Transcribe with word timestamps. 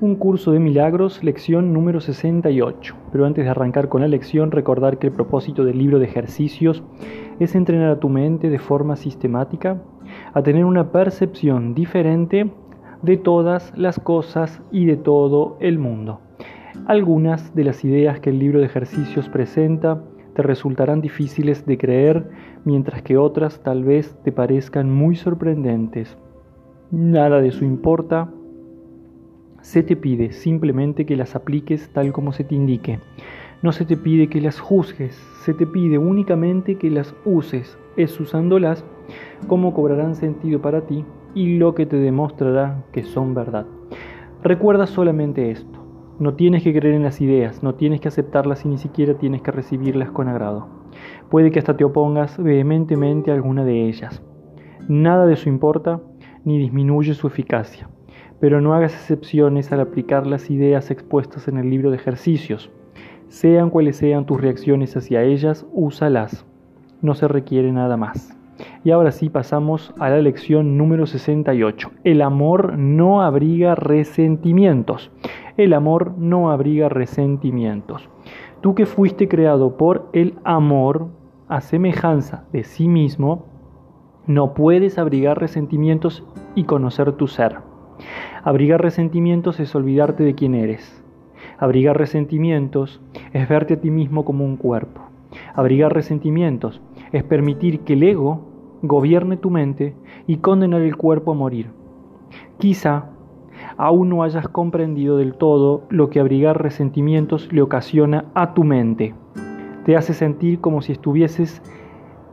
Un 0.00 0.14
curso 0.14 0.52
de 0.52 0.60
milagros, 0.60 1.24
lección 1.24 1.72
número 1.72 2.00
68. 2.00 2.94
Pero 3.10 3.26
antes 3.26 3.44
de 3.44 3.50
arrancar 3.50 3.88
con 3.88 4.00
la 4.00 4.06
lección, 4.06 4.52
recordar 4.52 4.98
que 4.98 5.08
el 5.08 5.12
propósito 5.12 5.64
del 5.64 5.76
libro 5.76 5.98
de 5.98 6.04
ejercicios 6.04 6.84
es 7.40 7.56
entrenar 7.56 7.90
a 7.90 7.98
tu 7.98 8.08
mente 8.08 8.48
de 8.48 8.60
forma 8.60 8.94
sistemática 8.94 9.82
a 10.32 10.42
tener 10.44 10.64
una 10.64 10.92
percepción 10.92 11.74
diferente 11.74 12.48
de 13.02 13.16
todas 13.16 13.76
las 13.76 13.98
cosas 13.98 14.62
y 14.70 14.84
de 14.86 14.96
todo 14.96 15.56
el 15.58 15.80
mundo. 15.80 16.20
Algunas 16.86 17.56
de 17.56 17.64
las 17.64 17.84
ideas 17.84 18.20
que 18.20 18.30
el 18.30 18.38
libro 18.38 18.60
de 18.60 18.66
ejercicios 18.66 19.28
presenta 19.28 20.04
te 20.34 20.42
resultarán 20.42 21.00
difíciles 21.00 21.66
de 21.66 21.76
creer, 21.76 22.30
mientras 22.64 23.02
que 23.02 23.16
otras 23.16 23.64
tal 23.64 23.82
vez 23.82 24.16
te 24.22 24.30
parezcan 24.30 24.92
muy 24.92 25.16
sorprendentes. 25.16 26.16
Nada 26.92 27.40
de 27.40 27.48
eso 27.48 27.64
importa 27.64 28.30
se 29.68 29.82
te 29.82 29.96
pide 29.96 30.32
simplemente 30.32 31.04
que 31.04 31.14
las 31.14 31.36
apliques 31.36 31.90
tal 31.92 32.10
como 32.10 32.32
se 32.32 32.42
te 32.42 32.54
indique. 32.54 33.00
No 33.60 33.70
se 33.72 33.84
te 33.84 33.98
pide 33.98 34.28
que 34.28 34.40
las 34.40 34.58
juzgues, 34.58 35.14
se 35.42 35.52
te 35.52 35.66
pide 35.66 35.98
únicamente 35.98 36.76
que 36.76 36.88
las 36.88 37.14
uses. 37.26 37.78
Es 37.94 38.18
usándolas 38.18 38.82
como 39.46 39.74
cobrarán 39.74 40.14
sentido 40.14 40.62
para 40.62 40.86
ti 40.86 41.04
y 41.34 41.58
lo 41.58 41.74
que 41.74 41.84
te 41.84 41.98
demostrará 41.98 42.82
que 42.92 43.02
son 43.02 43.34
verdad. 43.34 43.66
Recuerda 44.42 44.86
solamente 44.86 45.50
esto. 45.50 45.84
No 46.18 46.32
tienes 46.32 46.62
que 46.62 46.72
creer 46.72 46.94
en 46.94 47.02
las 47.02 47.20
ideas, 47.20 47.62
no 47.62 47.74
tienes 47.74 48.00
que 48.00 48.08
aceptarlas 48.08 48.64
y 48.64 48.68
ni 48.68 48.78
siquiera 48.78 49.18
tienes 49.18 49.42
que 49.42 49.50
recibirlas 49.50 50.10
con 50.10 50.28
agrado. 50.28 50.66
Puede 51.28 51.50
que 51.50 51.58
hasta 51.58 51.76
te 51.76 51.84
opongas 51.84 52.42
vehementemente 52.42 53.30
a 53.30 53.34
alguna 53.34 53.66
de 53.66 53.86
ellas. 53.86 54.22
Nada 54.88 55.26
de 55.26 55.34
eso 55.34 55.50
importa 55.50 56.00
ni 56.42 56.56
disminuye 56.56 57.12
su 57.12 57.26
eficacia 57.26 57.90
pero 58.40 58.60
no 58.60 58.74
hagas 58.74 58.94
excepciones 58.94 59.72
al 59.72 59.80
aplicar 59.80 60.26
las 60.26 60.50
ideas 60.50 60.90
expuestas 60.90 61.48
en 61.48 61.58
el 61.58 61.70
libro 61.70 61.90
de 61.90 61.96
ejercicios. 61.96 62.70
Sean 63.28 63.70
cuales 63.70 63.96
sean 63.96 64.26
tus 64.26 64.40
reacciones 64.40 64.96
hacia 64.96 65.22
ellas, 65.22 65.66
úsalas. 65.72 66.46
No 67.02 67.14
se 67.14 67.28
requiere 67.28 67.72
nada 67.72 67.96
más. 67.96 68.38
Y 68.84 68.90
ahora 68.90 69.12
sí 69.12 69.28
pasamos 69.28 69.94
a 69.98 70.08
la 70.08 70.20
lección 70.20 70.76
número 70.76 71.06
68. 71.06 71.90
El 72.04 72.22
amor 72.22 72.78
no 72.78 73.22
abriga 73.22 73.74
resentimientos. 73.74 75.10
El 75.56 75.74
amor 75.74 76.14
no 76.18 76.50
abriga 76.50 76.88
resentimientos. 76.88 78.08
Tú 78.60 78.74
que 78.74 78.86
fuiste 78.86 79.28
creado 79.28 79.76
por 79.76 80.08
el 80.12 80.34
amor 80.44 81.08
a 81.48 81.60
semejanza 81.60 82.44
de 82.52 82.64
sí 82.64 82.88
mismo, 82.88 83.46
no 84.26 84.54
puedes 84.54 84.98
abrigar 84.98 85.38
resentimientos 85.38 86.24
y 86.54 86.64
conocer 86.64 87.12
tu 87.12 87.28
ser. 87.28 87.67
Abrigar 88.44 88.80
resentimientos 88.80 89.60
es 89.60 89.74
olvidarte 89.74 90.22
de 90.24 90.34
quién 90.34 90.54
eres. 90.54 91.02
Abrigar 91.58 91.98
resentimientos 91.98 93.00
es 93.32 93.48
verte 93.48 93.74
a 93.74 93.80
ti 93.80 93.90
mismo 93.90 94.24
como 94.24 94.44
un 94.44 94.56
cuerpo. 94.56 95.02
Abrigar 95.54 95.92
resentimientos 95.92 96.80
es 97.12 97.24
permitir 97.24 97.80
que 97.80 97.94
el 97.94 98.02
ego 98.02 98.46
gobierne 98.82 99.36
tu 99.36 99.50
mente 99.50 99.94
y 100.26 100.36
condenar 100.36 100.82
el 100.82 100.96
cuerpo 100.96 101.32
a 101.32 101.34
morir. 101.34 101.70
Quizá 102.58 103.10
aún 103.76 104.08
no 104.08 104.22
hayas 104.22 104.48
comprendido 104.48 105.16
del 105.16 105.34
todo 105.34 105.82
lo 105.90 106.10
que 106.10 106.20
abrigar 106.20 106.62
resentimientos 106.62 107.52
le 107.52 107.62
ocasiona 107.62 108.26
a 108.34 108.54
tu 108.54 108.64
mente. 108.64 109.14
Te 109.84 109.96
hace 109.96 110.14
sentir 110.14 110.60
como 110.60 110.80
si 110.80 110.92
estuvieses 110.92 111.62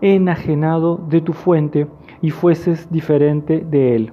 enajenado 0.00 0.96
de 0.96 1.20
tu 1.20 1.34
fuente 1.34 1.86
y 2.22 2.30
fueses 2.30 2.90
diferente 2.90 3.66
de 3.68 3.96
él 3.96 4.12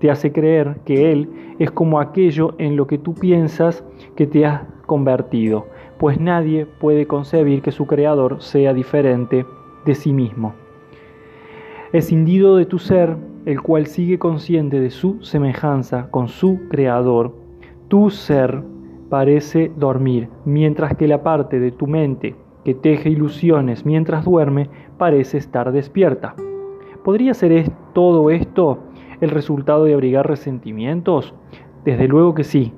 te 0.00 0.10
hace 0.10 0.32
creer 0.32 0.78
que 0.84 1.12
Él 1.12 1.28
es 1.58 1.70
como 1.70 2.00
aquello 2.00 2.54
en 2.58 2.76
lo 2.76 2.86
que 2.86 2.98
tú 2.98 3.14
piensas 3.14 3.84
que 4.16 4.26
te 4.26 4.46
has 4.46 4.62
convertido, 4.86 5.66
pues 5.98 6.20
nadie 6.20 6.66
puede 6.66 7.06
concebir 7.06 7.62
que 7.62 7.72
su 7.72 7.86
Creador 7.86 8.40
sea 8.40 8.72
diferente 8.72 9.44
de 9.84 9.94
sí 9.94 10.12
mismo. 10.12 10.54
Escindido 11.92 12.56
de 12.56 12.66
tu 12.66 12.78
ser, 12.78 13.16
el 13.46 13.60
cual 13.62 13.86
sigue 13.86 14.18
consciente 14.18 14.80
de 14.80 14.90
su 14.90 15.22
semejanza 15.22 16.10
con 16.10 16.28
su 16.28 16.60
Creador, 16.68 17.34
tu 17.88 18.10
ser 18.10 18.62
parece 19.08 19.72
dormir, 19.76 20.28
mientras 20.44 20.94
que 20.96 21.08
la 21.08 21.22
parte 21.22 21.58
de 21.58 21.72
tu 21.72 21.86
mente 21.86 22.36
que 22.64 22.74
teje 22.74 23.08
ilusiones 23.08 23.86
mientras 23.86 24.26
duerme 24.26 24.68
parece 24.98 25.38
estar 25.38 25.72
despierta. 25.72 26.34
¿Podría 27.02 27.32
ser 27.32 27.70
todo 27.94 28.28
esto 28.28 28.78
el 29.20 29.30
resultado 29.30 29.84
de 29.84 29.94
abrigar 29.94 30.28
resentimientos? 30.28 31.34
Desde 31.84 32.08
luego 32.08 32.34
que 32.34 32.44
sí, 32.44 32.72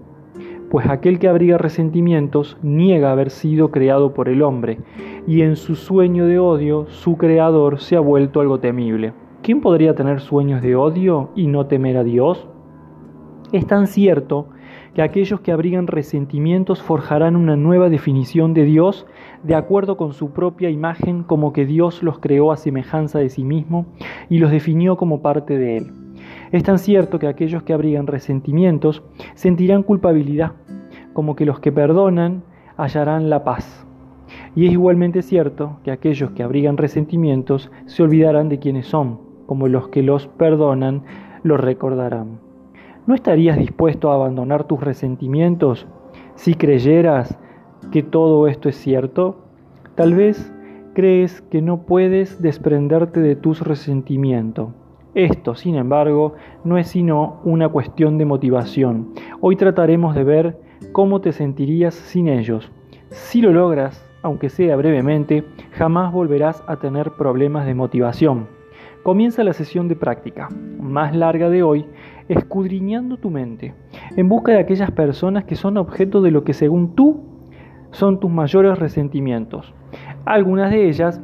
pues 0.70 0.86
aquel 0.88 1.18
que 1.18 1.28
abriga 1.28 1.58
resentimientos 1.58 2.56
niega 2.62 3.10
haber 3.10 3.30
sido 3.30 3.70
creado 3.70 4.14
por 4.14 4.28
el 4.28 4.42
hombre, 4.42 4.78
y 5.26 5.42
en 5.42 5.56
su 5.56 5.74
sueño 5.74 6.26
de 6.26 6.38
odio 6.38 6.86
su 6.88 7.16
creador 7.16 7.80
se 7.80 7.96
ha 7.96 8.00
vuelto 8.00 8.40
algo 8.40 8.60
temible. 8.60 9.12
¿Quién 9.42 9.60
podría 9.60 9.94
tener 9.94 10.20
sueños 10.20 10.62
de 10.62 10.76
odio 10.76 11.30
y 11.34 11.48
no 11.48 11.66
temer 11.66 11.96
a 11.96 12.04
Dios? 12.04 12.48
Es 13.52 13.66
tan 13.66 13.88
cierto 13.88 14.48
que 14.94 15.02
aquellos 15.02 15.40
que 15.40 15.50
abrigan 15.50 15.88
resentimientos 15.88 16.82
forjarán 16.82 17.34
una 17.34 17.56
nueva 17.56 17.88
definición 17.88 18.54
de 18.54 18.64
Dios 18.64 19.06
de 19.42 19.54
acuerdo 19.54 19.96
con 19.96 20.12
su 20.12 20.30
propia 20.32 20.70
imagen 20.70 21.24
como 21.24 21.52
que 21.52 21.66
Dios 21.66 22.02
los 22.02 22.18
creó 22.18 22.52
a 22.52 22.56
semejanza 22.56 23.18
de 23.18 23.28
sí 23.28 23.42
mismo 23.42 23.86
y 24.28 24.38
los 24.38 24.50
definió 24.50 24.96
como 24.96 25.22
parte 25.22 25.58
de 25.58 25.78
Él. 25.78 25.99
Es 26.52 26.64
tan 26.64 26.80
cierto 26.80 27.20
que 27.20 27.28
aquellos 27.28 27.62
que 27.62 27.72
abrigan 27.72 28.08
resentimientos 28.08 29.04
sentirán 29.34 29.84
culpabilidad, 29.84 30.52
como 31.12 31.36
que 31.36 31.46
los 31.46 31.60
que 31.60 31.70
perdonan 31.70 32.42
hallarán 32.76 33.30
la 33.30 33.44
paz. 33.44 33.86
Y 34.56 34.66
es 34.66 34.72
igualmente 34.72 35.22
cierto 35.22 35.78
que 35.84 35.92
aquellos 35.92 36.32
que 36.32 36.42
abrigan 36.42 36.76
resentimientos 36.76 37.70
se 37.86 38.02
olvidarán 38.02 38.48
de 38.48 38.58
quiénes 38.58 38.88
son, 38.88 39.20
como 39.46 39.68
los 39.68 39.88
que 39.90 40.02
los 40.02 40.26
perdonan 40.26 41.04
lo 41.44 41.56
recordarán. 41.56 42.40
¿No 43.06 43.14
estarías 43.14 43.56
dispuesto 43.56 44.10
a 44.10 44.16
abandonar 44.16 44.64
tus 44.64 44.80
resentimientos 44.80 45.86
si 46.34 46.54
creyeras 46.54 47.38
que 47.92 48.02
todo 48.02 48.48
esto 48.48 48.68
es 48.68 48.74
cierto? 48.74 49.44
Tal 49.94 50.14
vez 50.14 50.52
crees 50.94 51.42
que 51.42 51.62
no 51.62 51.82
puedes 51.82 52.42
desprenderte 52.42 53.20
de 53.20 53.36
tus 53.36 53.60
resentimientos 53.60 54.70
esto, 55.14 55.54
sin 55.54 55.74
embargo, 55.74 56.34
no 56.64 56.78
es 56.78 56.88
sino 56.88 57.40
una 57.44 57.68
cuestión 57.68 58.18
de 58.18 58.24
motivación. 58.24 59.08
Hoy 59.40 59.56
trataremos 59.56 60.14
de 60.14 60.24
ver 60.24 60.60
cómo 60.92 61.20
te 61.20 61.32
sentirías 61.32 61.94
sin 61.94 62.28
ellos. 62.28 62.70
Si 63.08 63.40
lo 63.40 63.52
logras, 63.52 64.06
aunque 64.22 64.50
sea 64.50 64.76
brevemente, 64.76 65.44
jamás 65.72 66.12
volverás 66.12 66.62
a 66.66 66.76
tener 66.76 67.12
problemas 67.12 67.66
de 67.66 67.74
motivación. 67.74 68.46
Comienza 69.02 69.42
la 69.42 69.54
sesión 69.54 69.88
de 69.88 69.96
práctica, 69.96 70.48
más 70.78 71.16
larga 71.16 71.48
de 71.48 71.62
hoy, 71.62 71.86
escudriñando 72.28 73.16
tu 73.16 73.30
mente, 73.30 73.74
en 74.16 74.28
busca 74.28 74.52
de 74.52 74.60
aquellas 74.60 74.90
personas 74.90 75.44
que 75.44 75.56
son 75.56 75.78
objeto 75.78 76.20
de 76.20 76.30
lo 76.30 76.44
que 76.44 76.52
según 76.52 76.94
tú 76.94 77.22
son 77.90 78.20
tus 78.20 78.30
mayores 78.30 78.78
resentimientos. 78.78 79.74
Algunas 80.24 80.70
de 80.70 80.88
ellas 80.88 81.20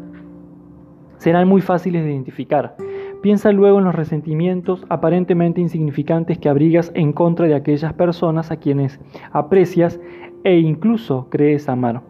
serán 1.19 1.49
muy 1.49 1.61
fáciles 1.61 2.03
de 2.03 2.13
identificar, 2.13 2.77
Piensa 3.27 3.51
luego 3.51 3.81
en 3.81 3.85
los 3.87 3.95
resentimientos 3.97 4.87
aparentemente 4.89 5.61
insignificantes 5.61 6.39
que 6.39 6.49
abrigas 6.49 6.93
en 6.95 7.13
contra 7.13 7.49
de 7.49 7.57
aquellas 7.57 7.93
personas 7.93 8.53
a 8.53 8.59
quienes 8.59 9.01
aprecias 9.33 9.99
e 10.45 10.61
incluso 10.61 11.27
crees 11.29 11.69
amar. 11.69 12.03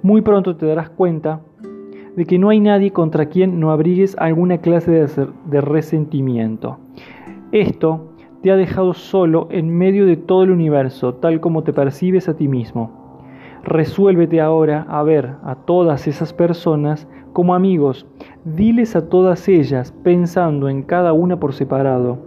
Muy 0.00 0.22
pronto 0.22 0.56
te 0.56 0.64
darás 0.64 0.88
cuenta 0.88 1.42
de 2.16 2.24
que 2.24 2.38
no 2.38 2.48
hay 2.48 2.60
nadie 2.60 2.90
contra 2.90 3.26
quien 3.26 3.60
no 3.60 3.70
abrigues 3.70 4.16
alguna 4.18 4.62
clase 4.62 4.92
de, 4.92 5.60
resentimiento. 5.60 6.78
Esto 7.52 8.14
te 8.40 8.50
ha 8.50 8.56
dejado 8.56 8.94
solo 8.94 9.48
en 9.50 9.68
medio 9.68 10.06
de 10.06 10.16
todo 10.16 10.44
el 10.44 10.52
universo, 10.52 11.16
tal 11.16 11.40
como 11.40 11.64
te 11.64 11.74
percibes 11.74 12.30
a 12.30 12.36
ti 12.38 12.48
mismo. 12.48 13.01
Resuélvete 13.64 14.40
ahora 14.40 14.84
a 14.88 15.04
ver 15.04 15.36
a 15.44 15.54
todas 15.54 16.08
esas 16.08 16.32
personas 16.32 17.08
como 17.32 17.54
amigos. 17.54 18.06
Diles 18.44 18.96
a 18.96 19.08
todas 19.08 19.48
ellas, 19.48 19.92
pensando 20.02 20.68
en 20.68 20.82
cada 20.82 21.12
una 21.12 21.38
por 21.38 21.52
separado, 21.52 22.18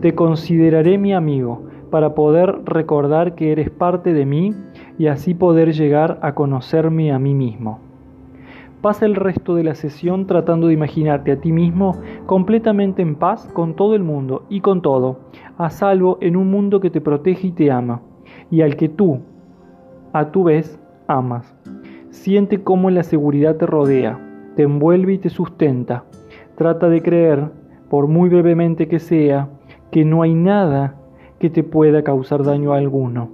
te 0.00 0.14
consideraré 0.14 0.96
mi 0.96 1.12
amigo 1.12 1.64
para 1.90 2.14
poder 2.14 2.60
recordar 2.64 3.34
que 3.34 3.52
eres 3.52 3.68
parte 3.68 4.14
de 4.14 4.24
mí 4.24 4.54
y 4.98 5.08
así 5.08 5.34
poder 5.34 5.72
llegar 5.72 6.18
a 6.22 6.34
conocerme 6.34 7.12
a 7.12 7.18
mí 7.18 7.34
mismo. 7.34 7.80
Pasa 8.80 9.04
el 9.04 9.16
resto 9.16 9.56
de 9.56 9.64
la 9.64 9.74
sesión 9.74 10.26
tratando 10.26 10.68
de 10.68 10.72
imaginarte 10.72 11.32
a 11.32 11.40
ti 11.40 11.52
mismo 11.52 11.98
completamente 12.24 13.02
en 13.02 13.16
paz 13.16 13.46
con 13.52 13.74
todo 13.76 13.94
el 13.94 14.02
mundo 14.02 14.46
y 14.48 14.62
con 14.62 14.80
todo, 14.80 15.18
a 15.58 15.68
salvo 15.68 16.16
en 16.22 16.36
un 16.36 16.50
mundo 16.50 16.80
que 16.80 16.88
te 16.88 17.02
protege 17.02 17.48
y 17.48 17.52
te 17.52 17.70
ama, 17.70 18.00
y 18.50 18.62
al 18.62 18.76
que 18.76 18.88
tú, 18.88 19.20
a 20.12 20.30
tu 20.30 20.44
vez 20.44 20.78
amas. 21.06 21.54
Siente 22.10 22.62
cómo 22.62 22.90
la 22.90 23.02
seguridad 23.02 23.56
te 23.56 23.66
rodea, 23.66 24.18
te 24.56 24.62
envuelve 24.62 25.14
y 25.14 25.18
te 25.18 25.30
sustenta. 25.30 26.04
Trata 26.56 26.88
de 26.88 27.02
creer, 27.02 27.50
por 27.88 28.06
muy 28.08 28.28
brevemente 28.28 28.88
que 28.88 28.98
sea, 28.98 29.48
que 29.90 30.04
no 30.04 30.22
hay 30.22 30.34
nada 30.34 30.96
que 31.38 31.50
te 31.50 31.62
pueda 31.62 32.02
causar 32.02 32.44
daño 32.44 32.72
alguno. 32.72 33.30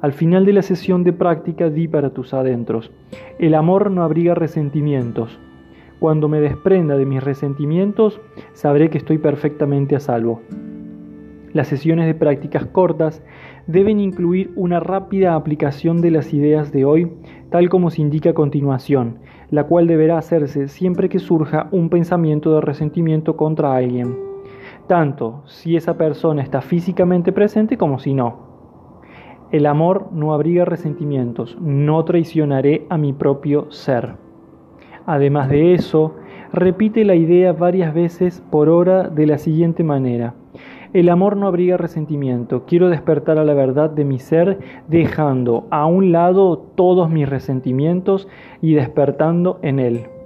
Al 0.00 0.12
final 0.12 0.46
de 0.46 0.52
la 0.52 0.62
sesión 0.62 1.02
de 1.02 1.12
práctica 1.12 1.70
di 1.70 1.88
para 1.88 2.10
tus 2.10 2.32
adentros. 2.32 2.92
El 3.38 3.54
amor 3.54 3.90
no 3.90 4.04
abriga 4.04 4.34
resentimientos. 4.34 5.40
Cuando 5.98 6.28
me 6.28 6.40
desprenda 6.40 6.96
de 6.96 7.04
mis 7.04 7.22
resentimientos, 7.22 8.20
sabré 8.52 8.90
que 8.90 8.98
estoy 8.98 9.18
perfectamente 9.18 9.96
a 9.96 10.00
salvo. 10.00 10.40
Las 11.52 11.68
sesiones 11.68 12.06
de 12.06 12.14
prácticas 12.14 12.66
cortas 12.66 13.22
deben 13.66 14.00
incluir 14.00 14.50
una 14.54 14.80
rápida 14.80 15.34
aplicación 15.34 16.00
de 16.00 16.10
las 16.10 16.34
ideas 16.34 16.72
de 16.72 16.84
hoy, 16.84 17.10
tal 17.50 17.68
como 17.68 17.90
se 17.90 18.02
indica 18.02 18.30
a 18.30 18.34
continuación, 18.34 19.18
la 19.50 19.64
cual 19.64 19.86
deberá 19.86 20.18
hacerse 20.18 20.68
siempre 20.68 21.08
que 21.08 21.18
surja 21.18 21.68
un 21.70 21.88
pensamiento 21.88 22.54
de 22.54 22.60
resentimiento 22.60 23.36
contra 23.36 23.74
alguien, 23.74 24.16
tanto 24.86 25.42
si 25.46 25.76
esa 25.76 25.96
persona 25.96 26.42
está 26.42 26.60
físicamente 26.60 27.32
presente 27.32 27.78
como 27.78 27.98
si 27.98 28.12
no. 28.12 28.48
El 29.50 29.64
amor 29.64 30.08
no 30.12 30.34
abriga 30.34 30.66
resentimientos, 30.66 31.56
no 31.58 32.04
traicionaré 32.04 32.86
a 32.90 32.98
mi 32.98 33.14
propio 33.14 33.70
ser. 33.70 34.16
Además 35.06 35.48
de 35.48 35.72
eso, 35.72 36.16
repite 36.52 37.02
la 37.06 37.14
idea 37.14 37.54
varias 37.54 37.94
veces 37.94 38.42
por 38.50 38.68
hora 38.68 39.08
de 39.08 39.26
la 39.26 39.38
siguiente 39.38 39.82
manera. 39.82 40.34
El 40.92 41.08
amor 41.10 41.36
no 41.36 41.46
abriga 41.46 41.76
resentimiento. 41.76 42.64
Quiero 42.66 42.88
despertar 42.88 43.38
a 43.38 43.44
la 43.44 43.54
verdad 43.54 43.90
de 43.90 44.04
mi 44.04 44.18
ser, 44.18 44.58
dejando 44.88 45.66
a 45.70 45.86
un 45.86 46.12
lado 46.12 46.58
todos 46.74 47.10
mis 47.10 47.28
resentimientos 47.28 48.26
y 48.62 48.74
despertando 48.74 49.58
en 49.62 49.80
él. 49.80 50.17